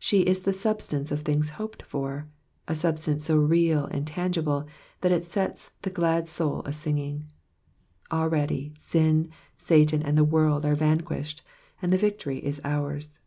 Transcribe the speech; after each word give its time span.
She 0.00 0.22
is 0.22 0.40
the 0.40 0.52
substance 0.52 1.12
of 1.12 1.20
things 1.20 1.50
hoped 1.50 1.84
for— 1.84 2.26
a 2.66 2.74
substance 2.74 3.26
so 3.26 3.36
real 3.36 3.84
and 3.86 4.04
tangible, 4.04 4.66
that 5.00 5.12
it 5.12 5.24
sets 5.24 5.70
the 5.82 5.90
glad 5.90 6.28
soul 6.28 6.62
a 6.64 6.72
singing. 6.72 7.30
Already 8.10 8.74
sin, 8.80 9.30
Satan, 9.56 10.02
and 10.02 10.18
the 10.18 10.24
world 10.24 10.66
are 10.66 10.74
vanquished, 10.74 11.44
and 11.80 11.92
the 11.92 11.98
victory 11.98 12.44
is 12.44 12.60
ours. 12.64 13.20